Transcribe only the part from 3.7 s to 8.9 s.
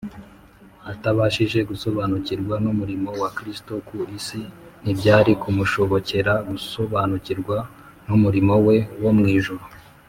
ku isi, ntibyari kumushobokera gusobanukirwa n’umurimo we